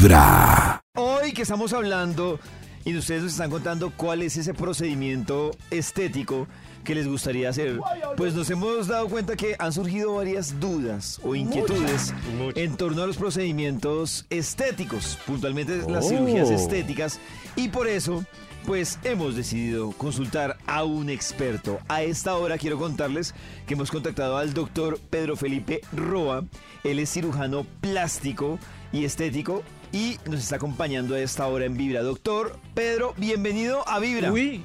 [0.00, 0.80] Vibra.
[0.96, 2.40] Hoy que estamos hablando
[2.86, 6.46] y ustedes nos están contando cuál es ese procedimiento estético
[6.84, 7.78] que les gustaría hacer,
[8.16, 12.14] pues nos hemos dado cuenta que han surgido varias dudas o inquietudes
[12.54, 17.20] en torno a los procedimientos estéticos, puntualmente las cirugías estéticas,
[17.54, 18.24] y por eso
[18.70, 21.80] pues hemos decidido consultar a un experto.
[21.88, 23.34] A esta hora quiero contarles
[23.66, 26.44] que hemos contactado al doctor Pedro Felipe Roa.
[26.84, 28.60] Él es cirujano plástico
[28.92, 32.02] y estético y nos está acompañando a esta hora en Vibra.
[32.02, 34.30] Doctor Pedro, bienvenido a Vibra.
[34.30, 34.62] Uy,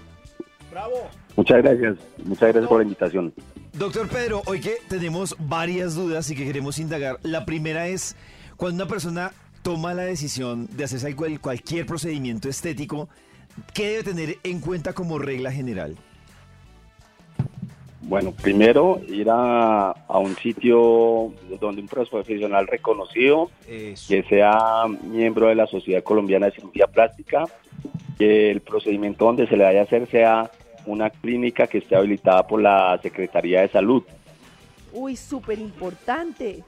[0.70, 1.10] bravo.
[1.36, 3.34] Muchas gracias, muchas gracias por la invitación.
[3.74, 7.18] Doctor Pedro, hoy que tenemos varias dudas y que queremos indagar.
[7.24, 8.16] La primera es,
[8.56, 9.32] cuando una persona
[9.64, 13.10] toma la decisión de hacerse cual- cualquier procedimiento estético,
[13.74, 15.96] ¿qué debe tener en cuenta como regla general?
[18.02, 24.08] Bueno, primero ir a, a un sitio donde un profesional reconocido, Eso.
[24.08, 27.46] que sea miembro de la Sociedad Colombiana de Cirugía Plástica,
[28.20, 30.52] que el procedimiento donde se le vaya a hacer sea
[30.86, 34.04] una clínica que esté habilitada por la Secretaría de Salud.
[34.94, 36.64] Uy, súper importante.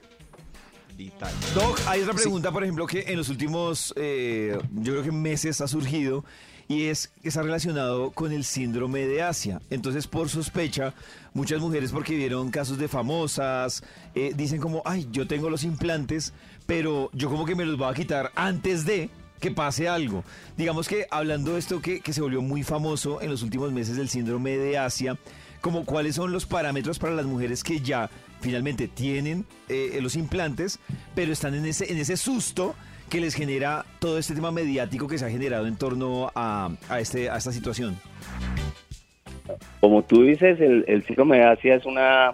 [0.96, 1.32] Vital.
[1.54, 5.62] Doc, hay otra pregunta, por ejemplo, que en los últimos, eh, yo creo que meses
[5.62, 6.26] ha surgido
[6.68, 9.62] y es está relacionado con el síndrome de Asia.
[9.70, 10.94] Entonces, por sospecha,
[11.34, 13.84] muchas mujeres, porque vieron casos de famosas,
[14.16, 16.34] eh, dicen como, ay, yo tengo los implantes,
[16.66, 20.23] pero yo como que me los voy a quitar antes de que pase algo.
[20.58, 23.95] Digamos que hablando de esto que, que se volvió muy famoso en los últimos meses
[23.95, 25.18] del síndrome de Asia,
[25.62, 28.10] como cuáles son los parámetros para las mujeres que ya
[28.42, 30.80] finalmente tienen eh, los implantes,
[31.16, 32.76] pero están en ese, en ese susto
[33.10, 37.00] que les genera todo este tema mediático que se ha generado en torno a, a
[37.00, 37.98] este, a esta situación.
[39.80, 42.34] Como tú dices, el, síndrome de Asia es una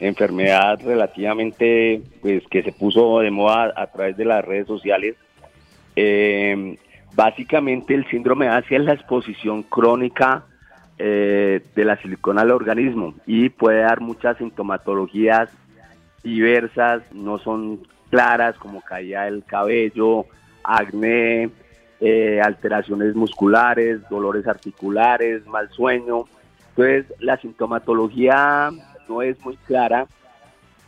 [0.00, 5.16] enfermedad relativamente, pues, que se puso de moda a través de las redes sociales.
[5.96, 6.78] Eh,
[7.14, 10.44] básicamente, el síndrome de Asia es la exposición crónica
[10.98, 15.50] eh, de la silicona al organismo y puede dar muchas sintomatologías
[16.22, 17.80] diversas, no son
[18.10, 20.26] claras como caída del cabello,
[20.62, 21.50] acné,
[22.00, 26.24] eh, alteraciones musculares, dolores articulares, mal sueño.
[26.70, 28.70] Entonces, la sintomatología
[29.08, 30.06] no es muy clara.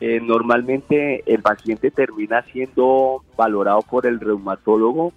[0.01, 5.13] Eh, normalmente el paciente termina siendo valorado por el reumatólogo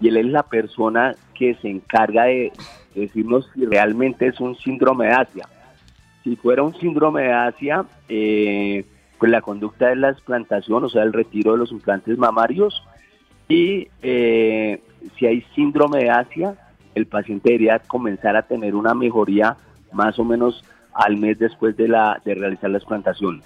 [0.00, 2.52] y él es la persona que se encarga de
[2.94, 5.48] decirnos si realmente es un síndrome de Asia.
[6.24, 8.84] Si fuera un síndrome de Asia, eh,
[9.24, 12.82] pues la conducta es la explantación, o sea, el retiro de los implantes mamarios.
[13.48, 14.82] Y eh,
[15.18, 16.54] si hay síndrome de Asia,
[16.94, 19.56] el paciente debería comenzar a tener una mejoría
[19.92, 23.42] más o menos al mes después de, la, de realizar la explantación.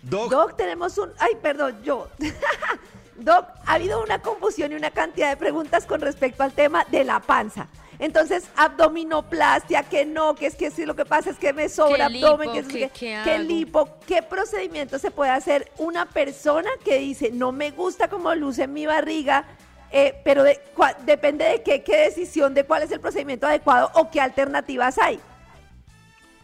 [0.00, 1.10] Doc, Doc, tenemos un...
[1.18, 2.08] Ay, perdón, yo.
[3.18, 7.04] Doc, ha habido una confusión y una cantidad de preguntas con respecto al tema de
[7.04, 7.66] la panza.
[8.00, 12.06] Entonces, abdominoplastia, que no, que es que si lo que pasa es que me sobra
[12.06, 12.26] ¿Qué lipo?
[12.28, 17.30] abdomen, que, es ¿Qué- que, lipo, qué procedimiento se puede hacer una persona que dice,
[17.32, 19.44] no me gusta cómo luce mi barriga,
[19.90, 23.90] eh, pero de- cua- depende de qué, qué decisión, de cuál es el procedimiento adecuado
[23.94, 25.18] o qué alternativas hay.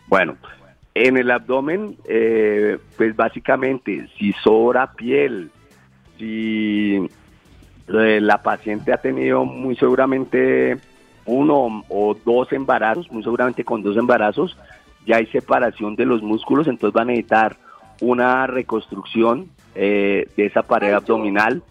[0.09, 0.37] Bueno,
[0.95, 5.51] en el abdomen, eh, pues básicamente, si sobra piel,
[6.19, 6.97] si
[7.89, 10.79] eh, la paciente ha tenido muy seguramente
[11.27, 14.57] uno o dos embarazos, muy seguramente con dos embarazos,
[15.07, 17.57] ya hay separación de los músculos, entonces va a necesitar
[18.01, 21.63] una reconstrucción eh, de esa pared abdominal.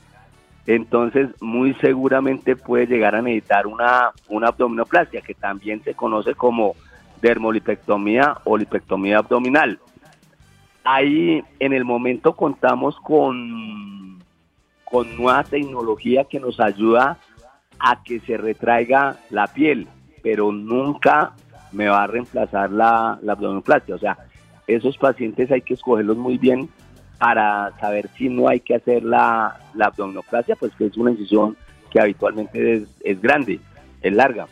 [0.65, 6.75] Entonces, muy seguramente puede llegar a necesitar una, una abdominoplastia, que también se conoce como
[7.21, 9.79] dermolipectomía o lipectomía abdominal.
[10.83, 14.19] Ahí, en el momento, contamos con,
[14.85, 17.17] con nueva tecnología que nos ayuda a
[18.05, 19.87] que se retraiga la piel,
[20.21, 21.33] pero nunca
[21.71, 23.95] me va a reemplazar la, la abdominoplastia.
[23.95, 24.17] O sea,
[24.67, 26.69] esos pacientes hay que escogerlos muy bien
[27.19, 31.57] para saber si no hay que hacer la, la abdominoplastia, pues que es una incisión
[31.91, 33.59] que habitualmente es, es grande,
[34.01, 34.47] es larga.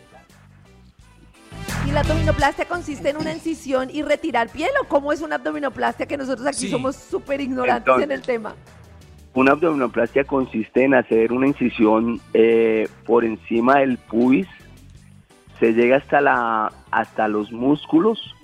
[1.88, 6.06] ¿Y la abdominoplastia consiste en una incisión y retirar piel o cómo es una abdominoplastia
[6.06, 6.70] que nosotros aquí Sí.
[6.70, 8.56] somos súper ignorantes en el tema?
[9.34, 14.48] Una abdominoplastia consiste en hacer una incisión eh, por encima del pubis,
[15.60, 18.36] se llega hasta, la, hasta los músculos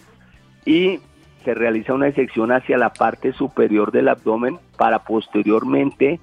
[0.65, 0.99] y
[1.43, 6.19] se realiza una disección hacia la parte superior del abdomen para posteriormente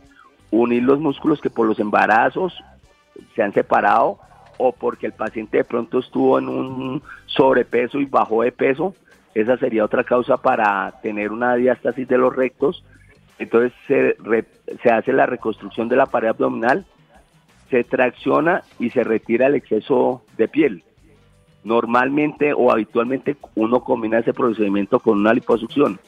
[0.51, 2.55] unir los músculos que por los embarazos
[3.35, 4.19] se han separado
[4.57, 8.95] o porque el paciente de pronto estuvo en un sobrepeso y bajó de peso.
[9.35, 12.85] Esa sería otra causa para tener una diástasis de los rectos.
[13.45, 14.45] Entonces se, re-
[14.83, 16.85] se hace la reconstrucción de la pared abdominal
[17.71, 20.85] se tracciona y se retira el exceso de piel.
[21.65, 25.99] Normalmente o habitualmente uno combina ese procedimiento con una liposucción.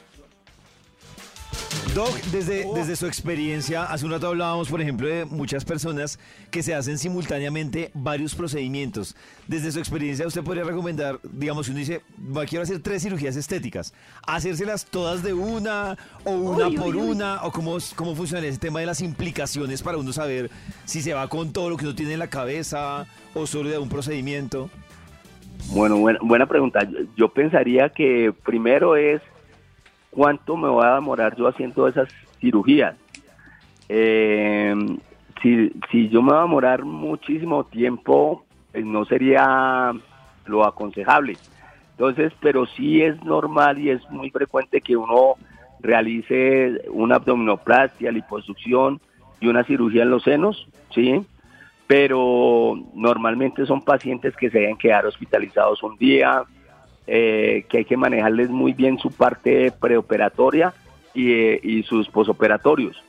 [1.97, 6.19] Doc, desde, desde su experiencia, hace un rato hablábamos, por ejemplo, de muchas personas
[6.51, 9.15] que se hacen simultáneamente varios procedimientos.
[9.47, 13.35] Desde su experiencia, usted podría recomendar, digamos, si uno dice, "Va, quiero hacer tres cirugías
[13.35, 13.95] estéticas,
[14.27, 17.09] hacérselas todas de una o una Uy, por uy, uy.
[17.13, 20.51] una, o cómo, cómo funciona ese tema de las implicaciones para uno saber
[20.85, 23.79] si se va con todo lo que uno tiene en la cabeza o solo de
[23.79, 24.69] un procedimiento.
[25.71, 26.83] Bueno, buena, buena pregunta.
[26.83, 29.19] Yo, yo pensaría que primero es
[30.17, 32.09] cuánto me voy a demorar yo haciendo esas
[32.41, 32.95] cirugías.
[33.87, 34.73] Eh,
[35.43, 39.91] si, si yo me voy a demorar muchísimo tiempo, pues no sería
[40.47, 41.37] lo aconsejable.
[41.91, 45.35] Entonces, pero sí es normal y es muy frecuente que uno
[45.81, 48.99] realice una abdominoplastia, liposucción
[49.39, 51.23] y una cirugía en los senos, ¿sí?
[51.85, 56.43] Pero normalmente son pacientes que se deben quedar hospitalizados un día,
[57.07, 60.73] eh, que hay que manejarles muy bien su parte preoperatoria
[61.13, 63.01] y, eh, y sus posoperatorios.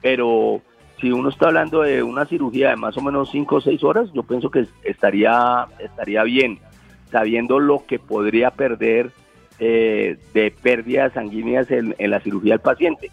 [0.00, 0.62] Pero
[1.00, 4.12] si uno está hablando de una cirugía de más o menos 5 o 6 horas,
[4.14, 6.60] yo pienso que estaría, estaría bien,
[7.10, 9.10] sabiendo lo que podría perder
[9.58, 13.10] eh, de pérdidas sanguíneas en, en la cirugía del paciente.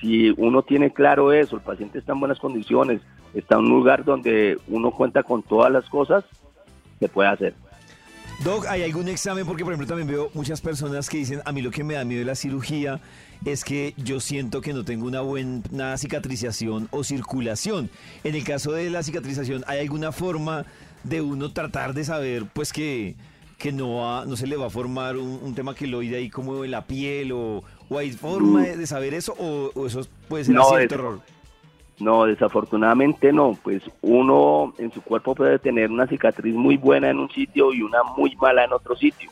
[0.00, 3.00] Si uno tiene claro eso, el paciente está en buenas condiciones,
[3.34, 6.24] está en un lugar donde uno cuenta con todas las cosas,
[6.98, 7.54] se puede hacer.
[8.44, 9.46] Doc, ¿hay algún examen?
[9.46, 12.04] Porque, por ejemplo, también veo muchas personas que dicen, a mí lo que me da
[12.04, 13.00] miedo de la cirugía
[13.44, 17.90] es que yo siento que no tengo una buena cicatrización o circulación.
[18.24, 20.64] En el caso de la cicatrización, ¿hay alguna forma
[21.02, 23.16] de uno tratar de saber, pues, que,
[23.58, 26.62] que no, va- no se le va a formar un, un tema queloide ahí como
[26.64, 27.32] en la piel?
[27.32, 29.34] ¿O, o hay forma de, de saber eso?
[29.38, 31.20] ¿O, o eso puede ser No, cierto error?
[31.98, 33.56] No, desafortunadamente no.
[33.62, 37.82] Pues uno en su cuerpo puede tener una cicatriz muy buena en un sitio y
[37.82, 39.30] una muy mala en otro sitio.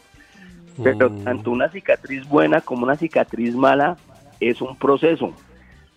[0.83, 3.97] Pero tanto una cicatriz buena como una cicatriz mala
[4.41, 5.33] es un proceso.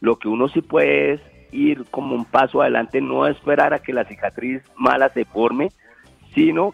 [0.01, 1.21] Lo que uno sí puede es
[1.51, 5.71] ir como un paso adelante, no esperar a que la cicatriz mala se forme,
[6.35, 6.73] sino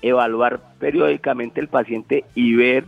[0.00, 2.84] evaluar periódicamente el paciente y ver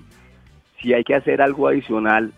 [0.80, 2.32] si hay que hacer algo adicional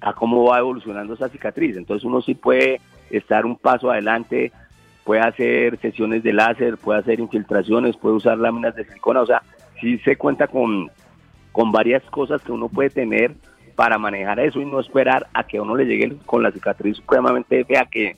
[0.00, 1.76] a cómo va evolucionando esa cicatriz.
[1.76, 2.80] Entonces uno sí puede
[3.10, 4.52] estar un paso adelante,
[5.04, 9.42] puede hacer sesiones de láser, puede hacer infiltraciones, puede usar láminas de silicona, o sea,
[9.80, 10.90] sí se cuenta con,
[11.52, 13.32] con varias cosas que uno puede tener
[13.74, 16.96] para manejar eso y no esperar a que a uno le llegue con la cicatriz
[16.96, 18.16] supremamente fea que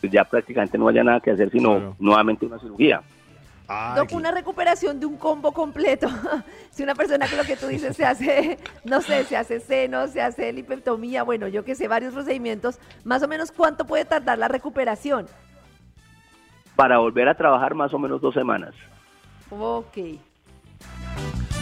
[0.00, 1.96] pues, ya prácticamente no haya nada que hacer sino Claro.
[1.98, 3.00] nuevamente una cirugía.
[3.68, 6.08] Doc, una recuperación de un combo completo.
[6.70, 10.08] si una persona que lo que tú dices se hace, no sé, se hace seno,
[10.08, 14.38] se hace lipectomía, bueno, yo que sé, varios procedimientos, más o menos cuánto puede tardar
[14.38, 15.26] la recuperación.
[16.76, 18.74] Para volver a trabajar más o menos dos semanas.
[19.50, 19.98] Ok.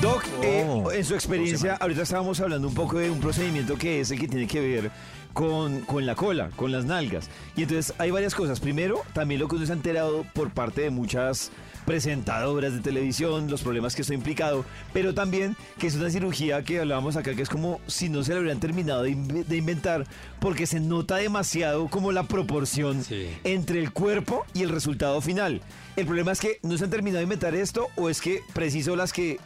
[0.00, 4.00] Doc, eh, Oh, en su experiencia, ahorita estábamos hablando un poco de un procedimiento que
[4.00, 4.90] es el que tiene que ver
[5.36, 7.28] con, con la cola, con las nalgas.
[7.56, 8.58] Y entonces hay varias cosas.
[8.58, 11.50] Primero, también lo que uno se ha enterado por parte de muchas
[11.84, 16.64] presentadoras de televisión, los problemas que esto ha implicado, pero también que es una cirugía
[16.64, 20.06] que hablábamos acá, que es como si no se la hubieran terminado de, de inventar,
[20.40, 23.28] porque se nota demasiado como la proporción Sí.
[23.44, 25.60] entre el cuerpo y el resultado final.
[25.96, 28.96] El problema es que no se han terminado de inventar esto o es que preciso
[28.96, 29.38] las que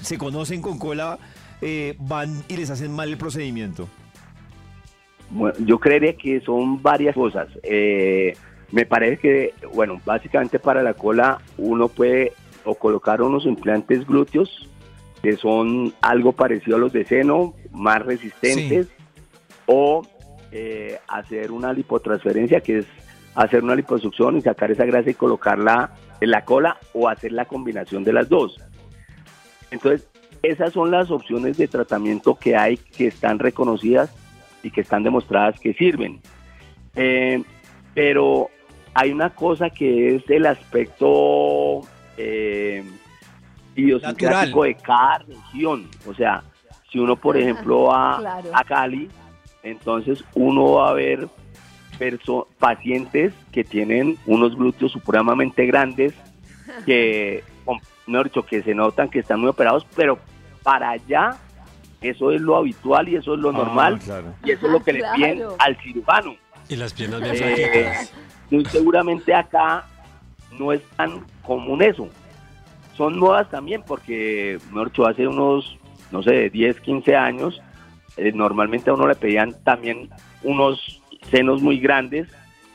[0.00, 1.18] se conocen con cola
[1.60, 3.88] eh, van y les hacen mal el procedimiento.
[5.60, 7.48] Yo creería que son varias cosas.
[7.62, 8.34] Eh,
[8.70, 12.32] me parece que, bueno, básicamente para la cola uno puede
[12.64, 14.68] o colocar unos implantes glúteos
[15.22, 18.88] que son algo parecido a los de seno, más resistentes,
[19.64, 20.02] o
[20.52, 22.86] eh, hacer una lipotransferencia, que es
[23.34, 27.46] hacer una liposucción y sacar esa grasa y colocarla en la cola, o hacer la
[27.46, 28.60] combinación de las dos.
[29.70, 30.06] Entonces,
[30.42, 34.14] esas son las opciones de tratamiento que hay que están reconocidas
[34.64, 36.20] y que están demostradas que sirven.
[36.96, 37.42] Eh,
[37.94, 38.48] pero
[38.94, 41.82] hay una cosa que es el aspecto
[42.16, 42.82] eh,
[43.76, 45.88] idiosincrático de cada región.
[46.06, 46.42] O sea,
[46.90, 48.50] si uno, por ejemplo, va Claro.
[48.52, 49.08] a Cali,
[49.62, 51.28] entonces uno va a ver
[51.98, 56.14] perso- pacientes que tienen unos glúteos supremamente grandes,
[56.86, 60.18] que, con- mejor dicho, que se notan que están muy operados, pero
[60.62, 61.36] para allá
[62.10, 64.34] eso es lo habitual y eso es lo normal Ah, claro.
[64.44, 66.34] y eso es lo que le piden al cirujano.
[66.68, 68.12] Y las piernas bien Eh, flaquitas.
[68.50, 69.84] muy seguramente acá
[70.58, 72.08] no es tan común eso.
[72.96, 75.76] Son nuevas también porque, mejor dicho, hace unos,
[76.12, 77.60] no sé, 10, 15 años,
[78.16, 80.08] eh, normalmente a uno le pedían también
[80.42, 82.28] unos senos muy grandes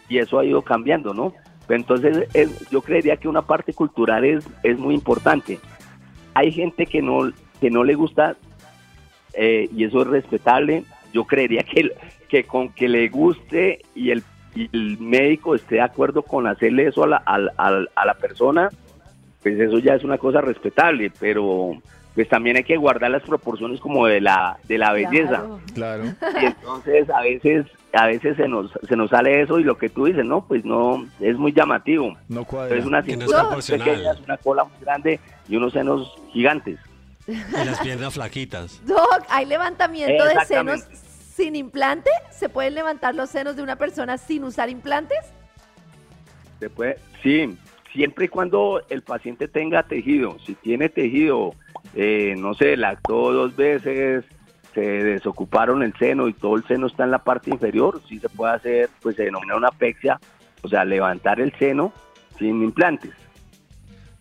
[0.09, 1.33] y eso ha ido cambiando, ¿no?
[1.69, 5.59] Entonces, es- yo creería que una parte cultural es, es muy importante.
[6.33, 7.31] Hay gente que no,
[7.61, 8.35] que no le gusta
[9.41, 10.83] eh, y eso es respetable.
[11.13, 11.91] Yo creería que,
[12.27, 14.21] que con que le guste y el,
[14.53, 18.13] y el médico esté de acuerdo con hacerle eso a la, al- al- a la
[18.15, 18.69] persona,
[19.41, 21.71] pues eso ya es una cosa respetable, pero
[22.15, 26.03] pues también hay que guardar las proporciones como de la, de la belleza Claro.
[26.41, 29.89] Y entonces a veces a veces se nos se nos sale eso y lo que
[29.89, 32.75] tú dices no pues no es muy llamativo No cuadra.
[32.77, 35.71] es una Que no es cintura muy pequeña es una cola muy grande y unos
[35.73, 36.77] senos gigantes
[37.29, 38.79] Y las piernas flaquitas.
[38.85, 40.81] Doc, ¿hay levantamiento de senos
[41.35, 42.09] sin implante?
[42.31, 45.19] ¿Se pueden levantar los senos de una persona sin usar implantes?
[46.59, 47.57] se puede sí
[47.93, 51.55] siempre y cuando el paciente tenga tejido si tiene tejido
[51.95, 54.25] eh, no sé lactó dos veces
[54.73, 58.29] se desocuparon el seno y todo el seno está en la parte inferior sí se
[58.29, 60.19] puede hacer pues se denomina una pexia
[60.61, 61.91] o sea levantar el seno
[62.37, 63.11] sin implantes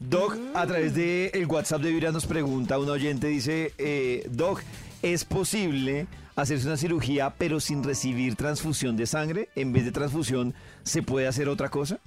[0.00, 4.62] Doc, a través del el WhatsApp de Vibra nos pregunta, un oyente dice, eh, Doc,
[5.02, 9.49] ¿es posible hacerse una cirugía pero sin recibir transfusión de sangre?
[9.57, 11.99] En vez de transfusión, ¿se puede hacer otra cosa?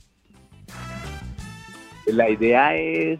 [2.05, 3.19] La idea es,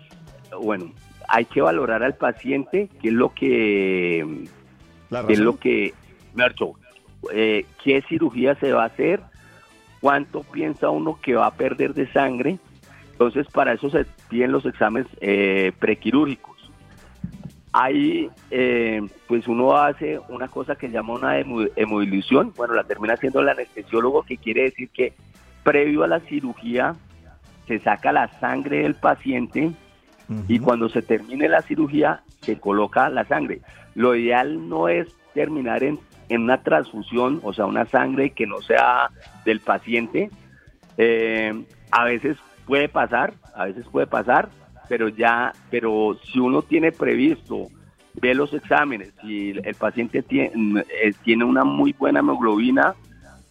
[0.62, 0.94] bueno,
[1.28, 4.46] hay que valorar al paciente, qué es lo que,
[5.10, 5.94] La qué es lo que,
[6.34, 6.76] Mercho,
[7.34, 9.20] eh, qué cirugía se va a hacer,
[10.00, 12.58] cuánto piensa uno que va a perder de sangre.
[13.22, 16.58] Entonces, para eso se piden los exámenes eh, prequirúrgicos.
[17.72, 22.84] Ahí, eh, pues uno hace una cosa que se llama una hemo- hemodilución, bueno, la
[22.84, 25.14] termina haciendo el anestesiólogo, que quiere decir que
[25.62, 26.96] previo a la cirugía
[27.68, 29.72] se saca la sangre del paciente
[30.48, 33.62] y cuando se termine la cirugía se coloca la sangre.
[33.94, 36.00] Lo ideal no es terminar en,
[36.30, 39.12] en una transfusión, o sea, una sangre que no sea
[39.46, 40.32] del paciente.
[40.98, 41.54] Eh,
[41.92, 42.38] a veces
[42.72, 44.48] puede pasar, a veces puede pasar,
[44.88, 47.68] pero ya, pero si uno tiene previsto,
[48.14, 50.54] ve los exámenes, si el, paciente tiene,
[51.04, 52.96] eh, tiene una muy buena hemoglobina,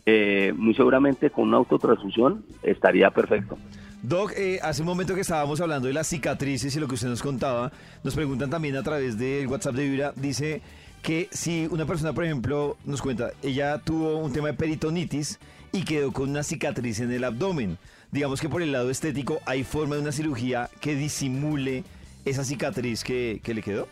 [0.07, 3.59] eh, muy seguramente con una autotransfusión estaría perfecto.
[4.03, 7.09] Doc, eh, hace un momento que estábamos hablando de las cicatrices y lo que usted
[7.09, 7.71] nos contaba,
[8.03, 10.63] nos preguntan también a través del WhatsApp de Vibra, dice
[11.03, 15.39] que si una persona, por ejemplo, nos cuenta, ella tuvo un tema de peritonitis
[15.73, 17.79] y quedó con una cicatriz en el abdomen.
[18.11, 21.85] Digamos que por el lado estético hay forma de una cirugía que disimule
[22.25, 23.89] esa cicatriz que, que le quedó.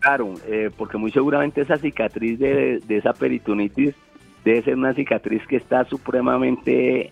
[0.00, 3.94] Claro, eh, porque muy seguramente esa cicatriz de, de esa peritonitis
[4.44, 7.10] debe ser una cicatriz que está supremamente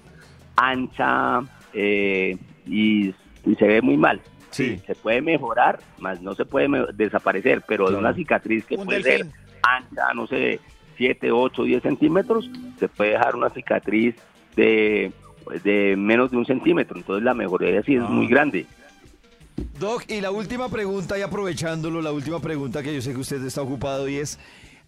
[0.57, 1.41] ancha
[1.73, 2.37] eh,
[2.67, 3.09] y,
[3.47, 4.21] y se ve muy mal.
[4.52, 4.80] Sí.
[4.87, 9.02] Se puede mejorar, más no se puede desaparecer, pero de una cicatriz que Un puede
[9.02, 9.30] delfín.
[9.32, 10.61] ser ancha, no sé,
[10.97, 14.14] 7, 8, 10 centímetros, se puede dejar una cicatriz
[14.54, 15.11] de,
[15.64, 16.97] de menos de un centímetro.
[16.99, 18.09] Entonces la mejoría sí es Ah.
[18.09, 18.66] muy grande.
[19.78, 23.44] Doc, y la última pregunta, y aprovechándolo, la última pregunta que yo sé que usted
[23.44, 24.38] está ocupado y es,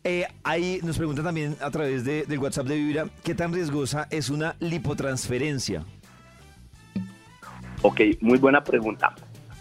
[0.04, 4.06] eh, ahí nos pregunta también a través de- del WhatsApp de Vibra, ¿qué tan riesgosa
[4.10, 5.84] es una lipotransferencia?
[7.82, 9.14] Ok, muy buena pregunta.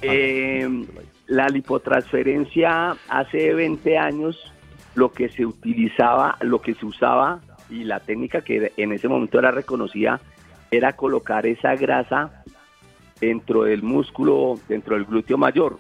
[0.04, 0.86] Eh,
[1.28, 4.54] la lipotransferencia hace 20 años
[4.96, 9.40] lo que se utilizaba, lo que se usaba y la técnica que en ese momento
[9.40, 10.20] era reconocida
[10.70, 12.44] era colocar esa grasa
[13.20, 15.78] dentro del músculo, dentro del glúteo mayor.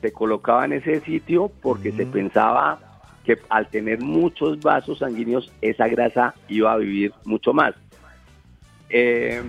[0.00, 2.78] Se colocaba en ese sitio porque se pensaba
[3.24, 7.74] que al tener muchos vasos sanguíneos esa grasa iba a vivir mucho más.
[8.88, 9.42] Eh,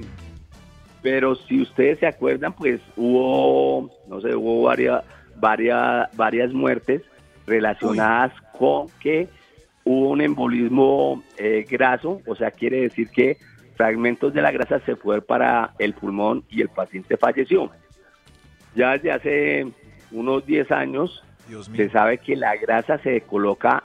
[1.03, 5.03] pero si ustedes se acuerdan, pues hubo, no sé, hubo varias,
[5.35, 7.03] varias, varias muertes
[7.45, 9.27] relacionadas con que
[9.83, 13.37] hubo un embolismo eh, graso, o sea, quiere decir que
[13.75, 17.69] fragmentos de la grasa se fueron para el pulmón y el paciente falleció.
[18.73, 19.67] Ya desde hace
[20.11, 21.21] unos 10 años
[21.75, 23.83] se sabe que la grasa se coloca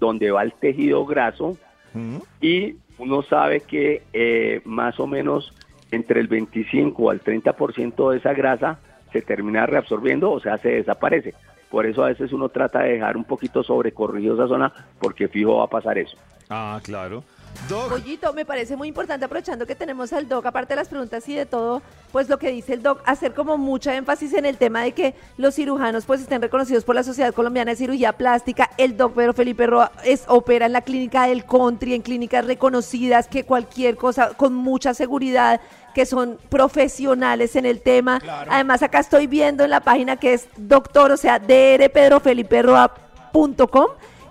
[0.00, 1.56] donde va el tejido graso
[1.94, 2.18] ¿Mm?
[2.40, 5.54] y uno sabe que eh, más o menos
[5.90, 8.78] entre el 25 al 30% de esa grasa
[9.12, 11.34] se termina reabsorbiendo, o sea, se desaparece.
[11.70, 15.58] Por eso a veces uno trata de dejar un poquito sobrecorrido esa zona porque fijo
[15.58, 16.16] va a pasar eso.
[16.48, 17.24] Ah, claro.
[17.68, 21.28] Doc, Pollito, me parece muy importante, aprovechando que tenemos al doc, aparte de las preguntas
[21.28, 21.82] y de todo,
[22.12, 25.14] pues lo que dice el doc, hacer como mucha énfasis en el tema de que
[25.36, 28.70] los cirujanos pues estén reconocidos por la Sociedad Colombiana de Cirugía Plástica.
[28.78, 33.26] El doc Pedro Felipe Roa es, opera en la clínica del country, en clínicas reconocidas,
[33.28, 35.60] que cualquier cosa con mucha seguridad,
[35.94, 38.20] que son profesionales en el tema.
[38.20, 38.50] Claro.
[38.52, 43.86] Además, acá estoy viendo en la página que es doctor, o sea, drpedrofeliperoa.com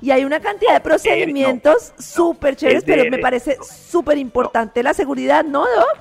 [0.06, 4.94] y hay una cantidad de procedimientos súper chéveres, es pero me parece súper importante la
[4.94, 5.98] seguridad, ¿no, Doc?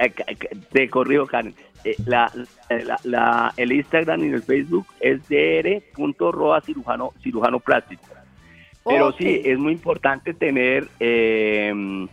[0.00, 0.12] eh,
[0.70, 1.52] te corrijo, Karen.
[1.84, 2.30] Eh, la,
[2.70, 8.04] la- la- el Instagram y el Facebook es dr.roa cirujano, cirujano plástico.
[8.84, 12.06] Pero sí, es muy importante tener, eh,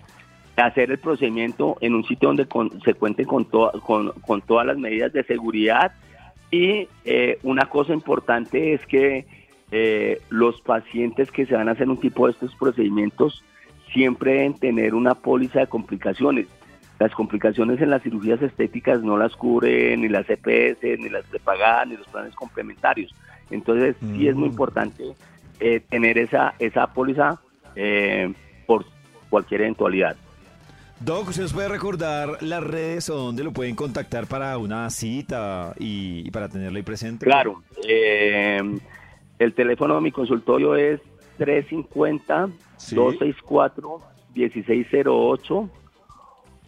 [0.58, 4.66] hacer el procedimiento en un sitio donde con- se cuente con, to- con, con todas
[4.66, 5.92] las medidas de seguridad.
[6.52, 9.26] Y eh, una cosa importante es que
[9.72, 13.44] eh, los pacientes que se van a hacer un tipo de estos procedimientos
[13.94, 16.48] siempre deben tener una póliza de complicaciones.
[17.00, 21.88] Las complicaciones en las cirugías estéticas no las cubren ni las EPS, ni las prepagadas,
[21.88, 23.14] ni los planes complementarios.
[23.52, 24.52] Entonces, sí es muy Mm.
[24.52, 25.04] importante
[25.62, 27.40] eh, tener esa, esa póliza
[27.76, 28.32] eh,
[28.68, 28.86] por
[29.30, 30.16] cualquier eventualidad.
[31.00, 35.74] Doc, ¿usted nos puede recordar las redes o dónde lo pueden contactar para una cita
[35.80, 37.26] y, y para tenerlo ahí presente?
[37.26, 38.60] Claro, eh,
[39.40, 41.00] el teléfono de mi consultorio es
[42.78, 42.96] Sí.
[42.96, 45.70] 350-264-1608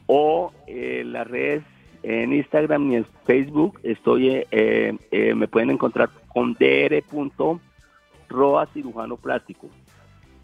[0.08, 1.64] o eh, las redes
[2.04, 4.46] en Instagram y en Facebook estoy, eh,
[5.12, 7.60] eh, me pueden encontrar con dr.roa
[8.74, 9.70] cirujano plástico.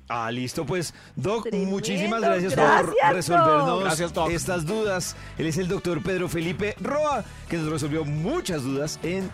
[0.10, 5.18] Ah, listo, pues, Doc, Tremendo, muchísimas gracias, gracias, por resolvernos Gracias, estas dudas.
[5.38, 9.30] Él es el doctor Pedro Felipe Roa, que nos resolvió muchas dudas en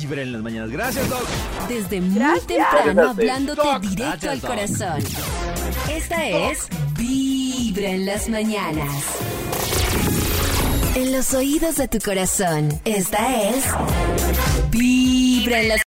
[0.00, 0.70] Vibra en las mañanas.
[0.70, 1.26] Gracias, Doc.
[1.68, 2.46] Desde muy Gracias.
[2.46, 3.80] temprano hablándote Doc.
[3.82, 4.50] directo Gracias, al Doc.
[4.50, 5.04] corazón.
[5.90, 9.02] Esta es Vibra en las mañanas.
[10.94, 12.80] En los oídos de tu corazón.
[12.84, 13.64] Esta es
[14.70, 15.84] Vibra en las